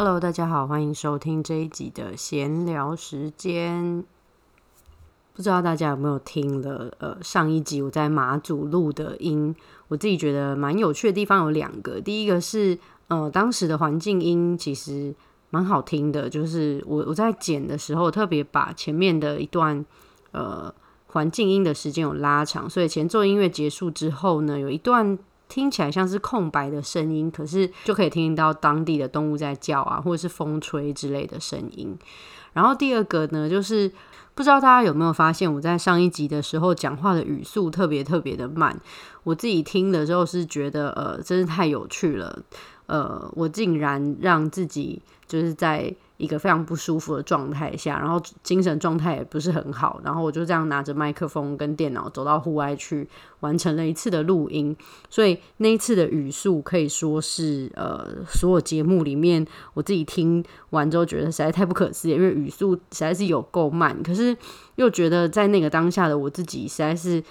[0.00, 4.04] Hello，大家好，欢迎收听这一集的闲聊时间。
[5.34, 6.94] 不知道大家有没有听了？
[6.98, 9.52] 呃，上一集我在马祖录的音，
[9.88, 12.00] 我自己觉得蛮有趣的地方有两个。
[12.00, 15.12] 第一个是，呃，当时的环境音其实
[15.50, 19.84] 蛮好听的，就是我我在剪的时候特别把前面的一段
[20.30, 20.72] 呃
[21.08, 25.18] 环境音的时间有拉长，所以前奏音乐结束之后呢，有一段。
[25.48, 31.96] 听起来像是空白的声音，可是就可以听到当地的动物在叫啊，或者是风吹之类的声音。
[32.52, 33.90] 然后第二个呢，就是
[34.34, 38.78] 不知道大家有没有发现，我在上一集的时候讲话的语速特别特别的慢。
[39.24, 42.42] 我自己听的时候是觉得，呃，真是太有趣了。
[42.86, 45.94] 呃，我竟然让自己就是在。
[46.18, 53.08] 一个非常不舒服的状态下，然后精神状态也不是很好，然后我就这样拿着麦克风跟电脑走到户外去
[53.40, 54.76] 完成了一次的录音，
[55.08, 64.36] 所以那一次的语速可以说是呃所有节目里面我自己听完之后觉得实在太不可思议，因为语速实在是有够慢，可是
[64.74, 67.22] 又觉得在那个当下的我自己实在是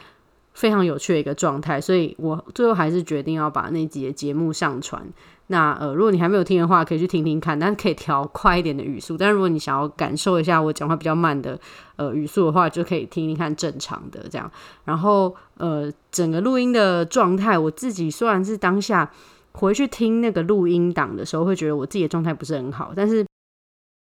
[0.58, 5.08] 非常有趣的一个状态，所以我最后还是决定要把那集的节目上传。
[5.50, 9.16] 那呃，如果你还没有听的话，可以去听听看，但是可以调快一点的语速。
[9.16, 11.60] 但如果你想要感受一下我讲话比较慢的
[11.96, 14.52] 呃语速的话，就可以听听看正常的这样。
[14.84, 19.12] 然后呃，整个录音的状态，我自己虽然是当下
[19.52, 23.24] 回去听那个录音档的时候，会觉得我自己的状态不是很好，但是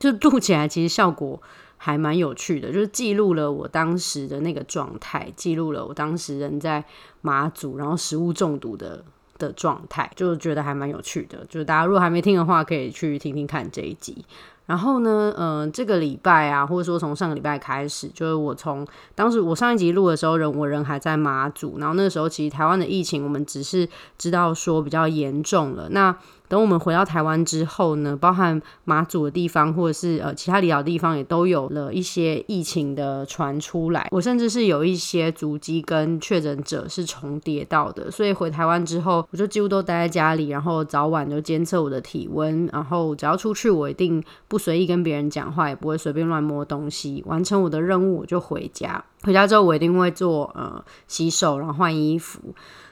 [0.00, 1.40] 就录起来其实效果
[1.82, 6.84] 还蛮有趣的，就是记录了我当时的那个状态，记录了我当时人在
[7.20, 9.04] 马祖，然后食物中毒的。
[9.38, 14.24] 的状态就觉得还蛮有趣的，就是大家如果还没听的话，可以去听听看这一集。
[14.66, 25.88] 然后呢，嗯，这个礼拜啊，或者说从上个礼拜开始，就是我从当时我上一集录的时候，人我人还在马祖，然后那个时候其实台湾的疫情，我们只是知道说比较严重了。
[25.88, 26.16] 那
[26.52, 34.06] 等我们回到台湾之后呢，包含马祖的地方或者是呃其他离岛地方，也都有了一些疫情的传出来。
[34.10, 47.24] 我甚至是有一些足迹跟确诊者是重叠到的，所以回台湾之后，我就几乎都待在家里，然后早晚就监测我的体温，然后只要出去，我一定不随意跟别人讲话，也不会随便乱摸东西。
[47.24, 49.02] 完成我的任务，我就回家。
[49.22, 52.40] 回家之后，我一定会做呃洗手，然后换衣服。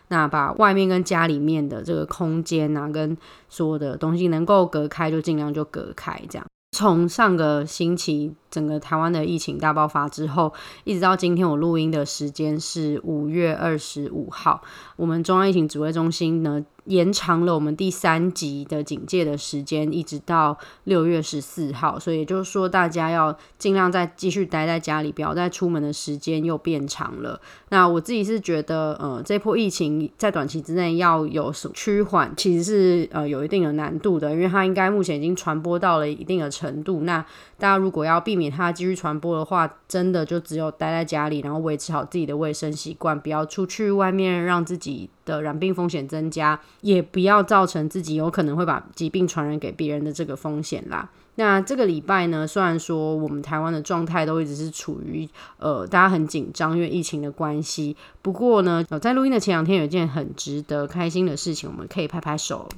[0.09, 3.17] 那把外面跟家里面的这个空间啊，跟
[3.49, 6.21] 所有的东西能够隔开，就尽量就隔开。
[6.29, 6.47] 这样，
[6.77, 10.53] 从上个星期整个台湾的疫情大爆发之后，
[10.85, 14.63] 一直到今天我录音的时间是五月二十五号，
[14.97, 16.65] 我们中央疫情指挥中心呢。
[16.87, 22.01] 延长了我们第三级的警戒的时间，一直到六月十四号。
[22.01, 27.39] 所以就是说，大家要尽量再继续待在家里，不要再出门的时间又变长了。
[27.69, 37.03] 那我自己是觉得，呃，这波疫情在短期之内要有趋缓，其实是呃有一定的难度的，因为它应该目前已经传播到了一定的程度。
[37.03, 37.25] 那
[37.59, 46.59] 大家如果要避免它继续传播的话，真的就只有待在家里，然后维持好自己的卫生习惯，不要出去外面，让自己的染病风险增加。
[46.81, 51.11] 也不要造成自己有可能会把疾病传染给别人的这个风险啦。
[51.35, 57.97] 那这个礼拜呢，虽然说我们台湾的状态都一直是处于呃大家很紧张，因为疫情的关系。
[58.23, 62.69] 不过呢，在录音的前两天，有一件很值得开心的事情，我们可以拍拍手。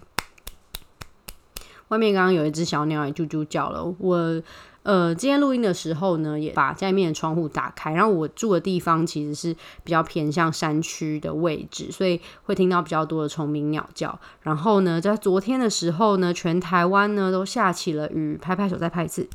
[1.88, 4.42] 外面刚刚有一只小鸟也啾啾叫了，我。
[4.82, 7.92] 呃，今天录音的时候呢，也把家里面的窗户打开。
[7.92, 9.54] 然后我住的地方其实是
[9.84, 14.18] 比较偏向山区的位置，所以会听到比较多的虫鸣鸟叫。
[14.40, 19.28] 然后呢，在昨天的时候呢，全台湾呢都下起了雨，拍拍手再拍一次。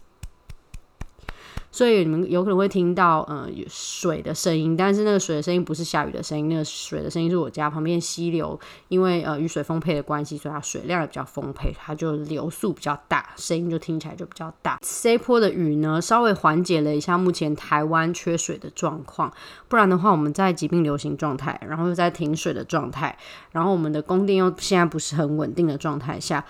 [1.69, 14.79] 所以你们有可能会听到呃水的声音，但是那个水的声音不是下雨的声音，那个水的声音是我家旁边溪流，因为呃雨水丰沛的关系，所以它水量也比较丰沛，它就流速比较大，声音就听起来就比较大。
[14.81, 19.31] C 波的雨呢，稍微缓解了一下目前台湾缺水的状况，
[19.67, 23.16] 不然的话我们在疾病流行状态，然后又在停水的状态，
[23.51, 26.44] 然后我们的供电又现在不是很稳定的状态下，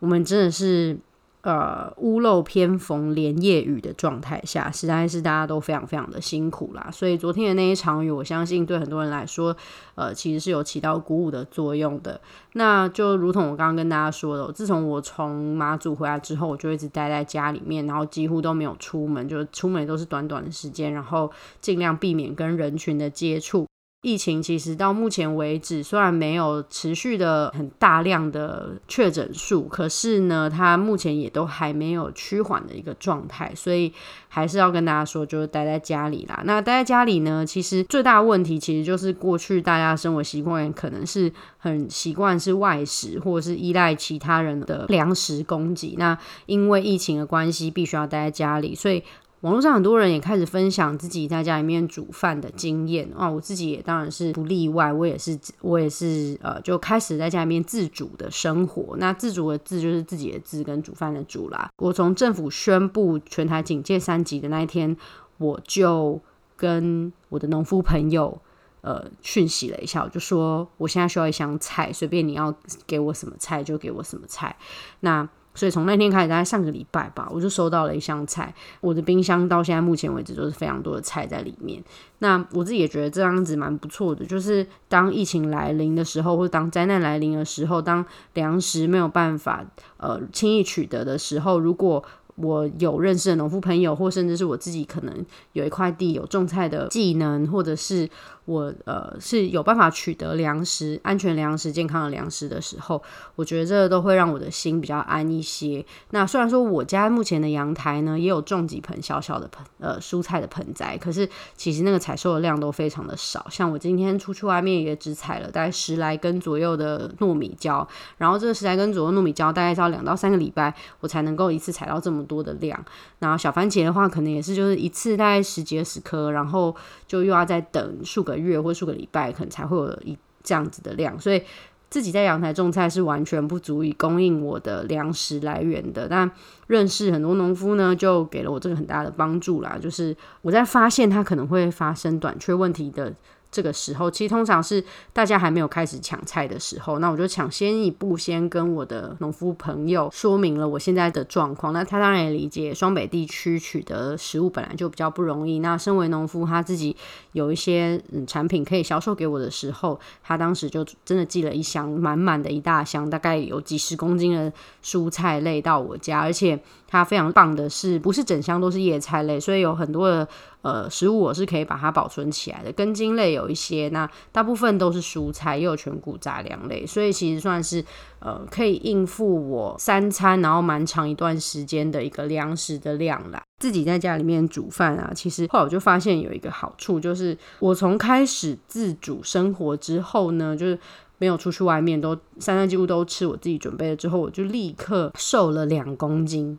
[0.00, 0.98] 我们真的是。
[1.44, 6.88] 呃，屋漏偏逢连夜雨的状态下，实在是大家都非常非常的辛苦啦。
[6.90, 9.54] 所以昨天的那一场雨，我相信对很多人来说，
[9.94, 12.18] 呃，其实是有起到鼓舞的作用的。
[12.54, 21.30] 那就如同我刚刚跟大家说的，自从我从马祖回来之后，我就一直待在家里面，然后几乎都没有出门，就出门都是短短的时间，然后
[21.60, 23.66] 尽量避免跟人群的接触。
[24.04, 33.90] 疫情其实到目前为止，虽然没有持续的很大量的确诊数，可是呢，它目前也都还没有趋缓的一个状态，所以
[34.28, 36.42] 还是要跟大家说，就是待在家里啦。
[36.44, 45.94] 那待在家里呢，其实最大的问题其实就是过去大家生活习惯可能是很习惯是外食，或者是依赖其他人的粮食供给。
[45.96, 49.02] 那因为疫情的关系，必须要待在家里，所以。
[49.44, 58.96] 网络上很多人也开始分享自己在家里面煮饭的经验啊，我自己也当然是不例外，我也是我也是呃，就开始在家里面自主的生活。
[58.96, 61.68] 那自主的自就是自己的自跟煮饭的煮啦。
[61.76, 64.96] 我从政府宣布全台警戒三级的那一天，
[65.36, 66.18] 我就
[66.56, 68.40] 跟我的农夫朋友
[68.80, 72.54] 呃讯息了一下，我就说我现在需要一箱菜，随便你要
[72.86, 74.56] 给我什么菜就给我什么菜。
[75.00, 78.52] 那所以从那天开始，大概上个礼拜吧，我就收到了一箱菜。
[78.80, 81.82] 我的冰箱到现在目前为止都是非常多的菜在里面。
[82.18, 88.04] 那我自己也觉得这样子蛮不错的，就是当疫情来临的时候，或者当灾难来临的时候，当
[88.34, 89.64] 粮食没有办法
[89.98, 92.02] 呃轻易取得的时候，如果
[92.36, 98.10] 我有认识的农夫朋友，或甚至是我自己可能有一块地有种菜的技能，或者是。
[98.46, 103.02] 我呃是有办法取得粮食、安全粮食、健康的粮食的时候，
[103.36, 105.82] 我觉得这都会让我的心比较安一些。
[106.10, 111.26] 那虽然说我家目前的阳台呢也有种几盆小小的盆呃蔬菜的盆栽，可是
[111.56, 113.46] 其实那个采收的量都非常的少。
[113.48, 117.88] 像我今天出去外面也只采了大概十来根左右的糯米椒，
[118.18, 122.84] 然后这个十来根左右糯米椒大概是要两到三个礼拜我才能够一次采到这么多的量。
[123.20, 126.76] 然后小番茄的话，可能也是就是一次大概十几二十颗，然后
[127.06, 128.33] 就又要再等数个。
[128.36, 131.42] 月或数个礼拜，可能才会有一这样子的量，所以
[131.90, 136.08] 自己在阳台种菜是完全不足以供应我的粮食来源的。
[136.08, 136.30] 但
[136.66, 139.78] 认识很多农夫呢，就给了我这个很大的帮助啦。
[139.80, 143.12] 就是我在发现它可能会发生短缺问题的。
[143.54, 151.72] 这个时候，其实通常是大家还没有开始抢菜的时候，那我就抢先一步，先跟我的农夫朋友说明了我现在的状况。
[151.72, 155.60] 那他当然也理解，双北地区取得食物本来就比较不容易。
[155.60, 156.96] 那身为农夫，他自己
[157.30, 164.52] 有一些嗯产品可以销售给我的时候，他当时就真的寄了一箱满满的一大箱，大概有几十公斤的
[164.82, 166.58] 蔬菜类到我家，而且
[166.98, 170.26] 它非常棒的是，不是整箱都是叶菜类，所以有很多的。
[170.62, 172.72] 呃，食物我是可以把它保存起来的。
[172.72, 177.84] 根茎类有一些，那大部分都是蔬菜，也有全谷杂粮类，所以其实算是
[178.20, 183.42] 呃可以应付我三餐，然后蛮长一段时间的一个粮食的量啦。
[183.60, 190.78] 自己在家里面煮饭啊，其实后来我就发现有一个好处，就是我从开始自主生活之后呢，就是
[191.18, 196.58] 没有出去外面，都三餐几乎都吃我自己准备了之后，我就立刻瘦了两公斤。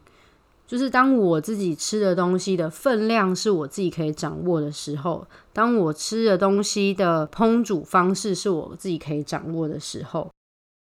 [0.68, 10.30] 就是当我自己吃的东西的分量是我自己可以掌握的时候，当我吃的东西的烹煮方式是我自己可以掌握的时候，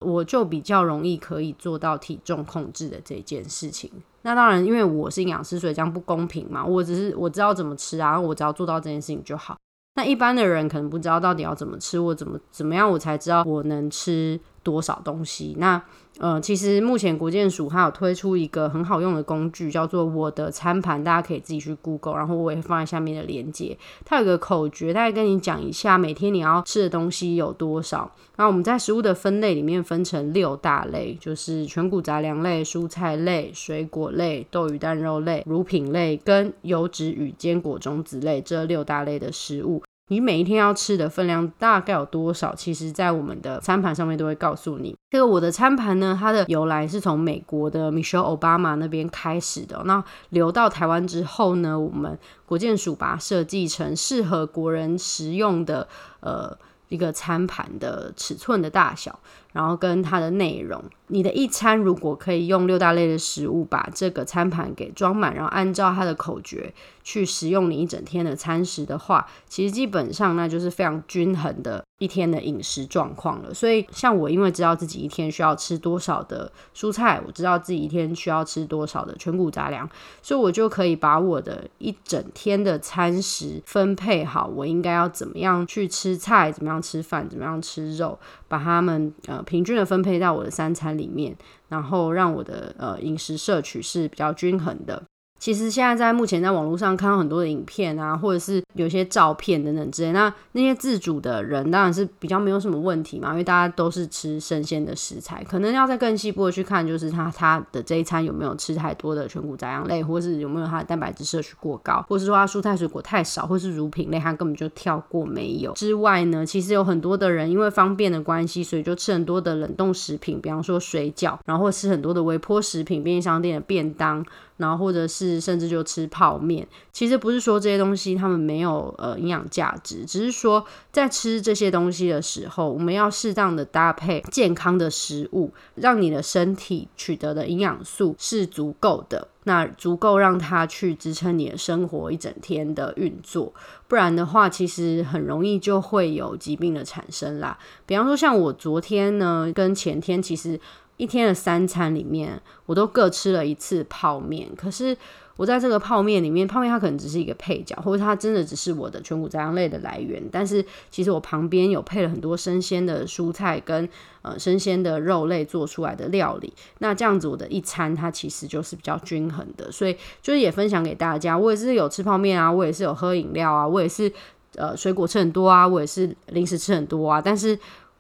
[0.05, 3.91] 我就比较容易可以做到体重控制的这件事情。
[4.23, 6.65] 那当然，因为我是营养师，所以这样不公平嘛。
[6.65, 9.57] 我只是我知道怎么吃啊，我只要做到这件事情就好。
[9.95, 15.55] 那一般的人可能不知道到底要怎么吃，我怎么怎么样，我才知道我能吃多少东西。
[15.59, 15.83] 那
[16.19, 23.79] 呃，其实目前国健署它有推出一个很好用的工具，叫做我的餐盘，大家可以自己去 Google，然后我也放在下面的链接。
[24.05, 28.13] 它有个口诀，大概跟你讲一下每天你要吃的东西有多少。
[28.37, 39.81] 那我们在食物的分类里面分成六大类，就是全谷杂粮类、蔬菜类、水果类、豆鱼蛋肉类、乳品类跟油脂与坚果种子类这六大类的食物。
[40.09, 42.55] 你每一天要吃的分量大概有多少？
[42.55, 44.97] 其实，在我们的餐盘上面都会告诉你。
[45.11, 49.83] 这个我的餐盘呢，它的由来是从美国的 Michelle Obama 那边开始的。
[49.85, 55.89] 那流到台湾之后呢，我们国建署把它设计成适合国人食用的，
[56.21, 56.57] 呃。
[56.89, 59.21] 一个餐盘的尺寸的大小，
[59.53, 66.73] 然后跟它的内容，你的一餐如果可以用六大类的食物把这个餐盘给装满，然后按照它的口诀
[67.03, 71.85] 去食用你一整天的餐食的话，其实基本上那就是非常均衡的。
[71.99, 79.91] 一天的饮食状况了，所以像我，因为知道自己一天需要吃多少的蔬菜，我知道自己一天需要吃多少的全谷杂粮，
[80.23, 88.17] 所以我就可以把我的一整天的餐食分配好，我应该要怎么样去吃菜，怎么样吃饭，怎么样吃肉，
[88.49, 91.37] 把它们呃平均的分配到我的三餐里面，
[91.69, 95.03] 然后让我的呃饮食摄取是比较均衡的。
[95.39, 100.13] 其实现在在目前在网络上看到很多的影片啊，或者是有些照片等等之类。
[100.13, 105.45] 那那些自主的人当然是比较没有什么问题嘛，因为大家都是吃生鲜的食材。
[105.45, 115.73] 可能要再更细部的去看，就是他他的这一餐有没有吃太多的全谷杂粮类，或是有没有他的蛋白质摄取过高，或是说他蔬菜水果太少，或是乳品类他根本就跳过没有。
[115.73, 124.25] 之外呢，其实有很多的人因为方便的关系，所以就吃很多的冷冻食品，比方说水饺，然后吃很多的微波食品、便利商店的便当。
[124.59, 143.55] 然后或者是甚至就吃泡面，其实不是说这些东西它们没有呃营养价值，只是说在吃这些东西的时候，我们要适当的搭配健康的食物，让你的身体取得的营养素是足够的，那足够让它去支撑你的生活一整天的运作，
[143.87, 147.57] 不然的话，其实很容易就会有疾病的产生啦。
[147.87, 150.61] 比方说像我昨天呢跟前天，其实。
[150.99, 154.49] 一天的三餐里面，我都各吃了一次泡面。
[154.57, 154.95] 可是
[155.37, 160.21] 我在这个泡面里面，泡面它可能只是一个配角，或者它真的只是我的全谷杂粮类的来源。
[160.33, 163.89] 但是其实我旁边有配了很多生鲜的蔬菜跟
[164.23, 166.53] 呃生鲜的肉类做出来的料理。
[166.79, 169.71] 那这样子我的一餐它其实就是比较均衡的。
[169.71, 174.13] 所以就是也分享给大家，我也是有吃泡面啊，我也是有喝饮料啊，我也是
[174.57, 177.57] 呃水果吃很多啊，我也是零食吃很多啊，但是。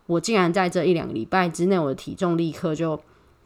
[0.08, 2.98] 我竟然在这一两个礼拜之内，我的体重立刻就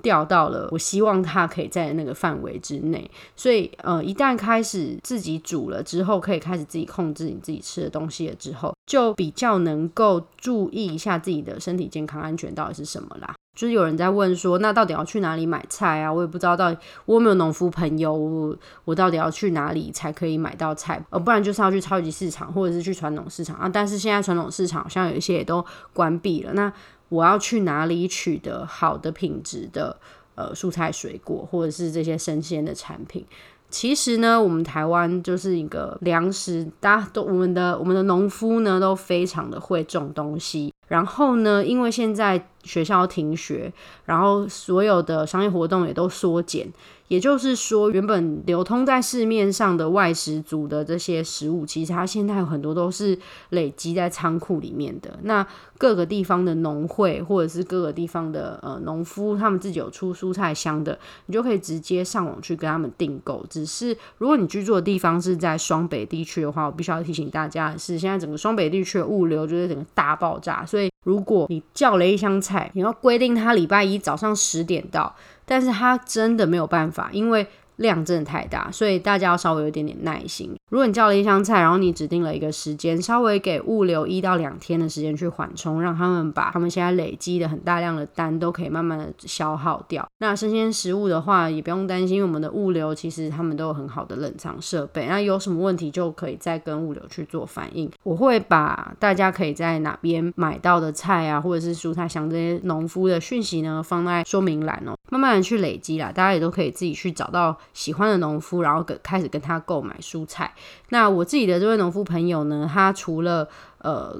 [0.03, 3.11] 掉到了我希望它可以在那个范围之内。
[3.35, 13.35] 所以，呃，一旦开始自己煮了之后，可以开始自己控制你自己吃的东西了之后，就比较能够注意一下自己的身体健康安全到底是什么啦。
[13.55, 16.11] 就是有人在问说，那到底要去哪里买菜啊？
[16.11, 18.57] 我也不知道到底我有没有农夫朋友，我
[18.87, 21.05] 我到底要去哪里才可以买到菜？
[21.11, 23.69] 呃，不然就是要去超级市场，或者是去传统市场啊。
[23.69, 26.55] 但是现在传统市场好像有一些也都关闭了。
[26.55, 26.73] 那
[27.13, 29.95] 我要去哪里取得好的品质的
[30.35, 33.23] 呃蔬菜水果，或者是这些生鲜的产品？
[33.69, 40.73] 其实呢，我们台湾就是一个粮食，大家都我们的我们的农夫呢都非常的会种东西。
[40.89, 43.73] 然后呢，因为现在学校停学，
[44.05, 46.71] 然后所有的商业活动也都缩减。
[47.09, 53.19] 也就是说，原本流通在市面上的外食族的这些食物，其实它现在有很多都是
[53.51, 55.19] 累积在仓库里面的。
[55.25, 55.47] 那
[55.77, 63.45] 各个地方的农会或者是各个地方的呃农夫，他们自己有出蔬菜箱的，你就可以直接上网去跟他们订购。
[63.51, 70.65] 只是如果你居住的地方是在双北地区的话，我必须要提醒大家的是，现在整个双北地区的物流就是整个大爆炸。
[70.65, 75.15] 所以如果你叫了一箱菜，你要规定他礼拜一早上十点到。
[75.45, 77.47] 但是他真的没有办法，因为。
[77.77, 80.55] 量真的太大，所以大家要稍微有点点耐心。
[80.73, 90.09] 如果你叫了一箱菜，然后你指定了一个时间，稍微给物流一到两天的时间去缓冲，让他们把他们现在累积的很大量的单都可以慢慢的消耗掉。
[90.21, 95.07] 那生鲜食物的话，也不用担心，因为我们的物流其实他们都有很好的冷藏设备。
[95.07, 97.91] 那有什么问题就可以再跟物流去做反应。
[98.03, 107.55] 我会把大家可以在哪边买到的菜啊，或者是蔬菜箱这些农夫的讯息呢，放在说明栏哦，慢慢的去累积啦，大家也都可以自己去找到。
[107.75, 110.51] 喜欢的农夫，然后跟开始跟他购买蔬菜。
[110.91, 114.17] 那我自己的这位农夫朋友呢，他除了呃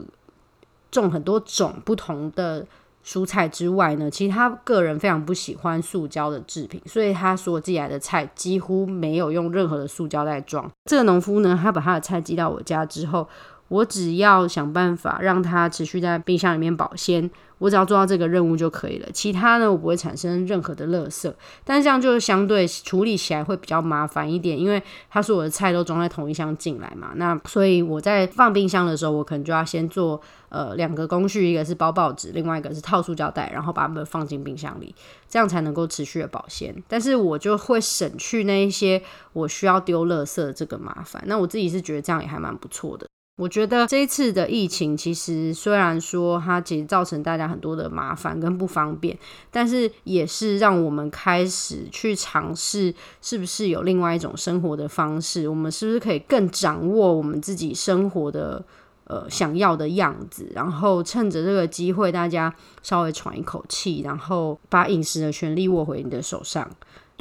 [0.91, 2.67] 种很多种不同的
[3.05, 10.71] 蔬菜之外呢，其实他个人非常不喜欢塑胶的制品，所以他所寄来的菜几乎没有用任何的塑胶袋装。
[10.85, 13.29] 这个农夫呢，他把他的菜寄到我家之后。
[13.73, 19.09] 我只要想办法让它持续在冰箱里面保鲜，我只要做到这个任务就可以了。
[19.15, 21.33] 其他呢，我不会产生任何的垃圾。
[21.65, 27.13] 但这样就是相对处理起来会比较麻烦一点，因为他说我的菜都装在同一箱进来嘛。
[27.17, 34.95] 那所以我在放冰箱的时候，我可能就要先做呃两个工序，一个是包报纸，另外一个是套塑胶袋，然后把它们放进冰箱里，
[35.31, 36.75] 这样才能够持续的保鲜。
[36.87, 39.03] 但是我就会省去那一些
[39.33, 41.25] 我需要丢垃圾的这个麻烦。
[41.27, 43.07] 那我自己是觉得这样也还蛮不错的。
[43.43, 49.19] 我觉得这一次的疫情，其实虽然说它其实造成大家很多的麻烦跟不方便，
[49.51, 55.49] 但是也是让我们开始去尝试，是不是有另外一种生活的方式？
[55.49, 58.65] 我们是不是可以更掌握我们自己生活的
[59.07, 60.47] 呃想要的样子？
[60.55, 66.71] 然后趁着这个机会，大家稍微喘一口气，然后把饮食的权利握回你的手上。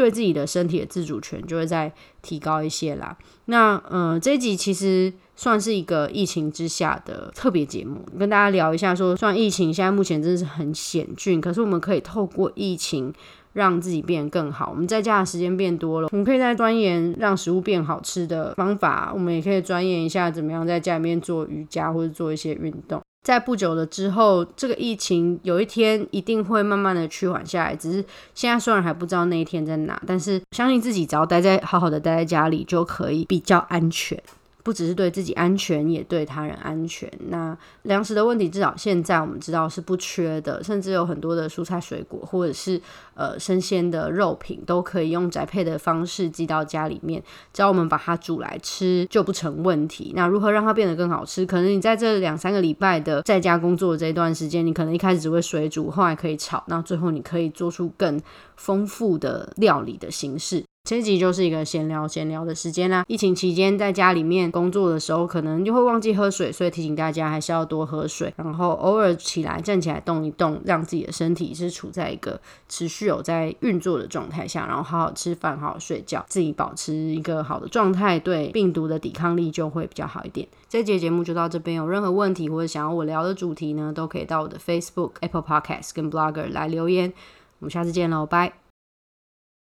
[0.01, 1.91] 对自己的身体的自主权就会再
[2.21, 3.15] 提高一些啦。
[3.45, 13.13] 那呃，这一集其实算是一个疫情之下的特别节目，跟大家聊一下说，虽然疫情现在目前真的是很险峻，可是我们可以透过疫情
[13.53, 14.69] 让自己变得更好。
[14.71, 23.01] 我们在家的时间变多了，我们可以在钻研让食物变好吃的方法，我们也可以钻研一下怎么样在家里面做瑜伽或者做一些运动。
[23.23, 27.75] 在不久的之后，这个疫情有一天一定会慢慢的趋缓下来。
[27.75, 34.21] 只是现在虽然还不知道那一天在哪，但是相信自己只要待在好好的待在家里就可以比较安全。
[34.63, 37.11] 不只是对自己安全，也对他人安全。
[37.29, 42.81] 那粮食的问题，至少现在我们知道是不缺的，甚至有很多的蔬菜水果或者是
[43.15, 47.21] 呃生鲜的肉品都可以用宅配的方式寄到家里面，
[47.53, 50.13] 只要我们把它煮来吃就不成问题。
[50.15, 51.45] 那如何让它变得更好吃？
[51.45, 58.21] 可能你在这两三个礼拜的在家工作的这一段时间，你可能一开始只会水煮，后来可以炒，那最后你可以做出更
[58.55, 60.63] 丰富的料理的形式。
[60.83, 63.05] 这集就是一个闲聊闲聊的时间啦。
[63.07, 68.33] 疫情期间在家里面工作的时候，可能就会忘记喝水，所以提醒大家还是要多喝水。
[68.35, 80.45] 然后偶尔起来站起来动一动，让自己的身体是处在一个持续有在运作的状态下，然后好好吃饭，好好睡觉，自己保持一个好的状态，对病毒的抵抗力就会比较好一点。
[80.67, 87.13] 这节节目就到这边，有任何问题或者想要我聊的主题呢，都可以到我的 Facebook、Apple Podcast 跟 Blogger 来留言。
[87.59, 88.60] 我们下次见喽，拜。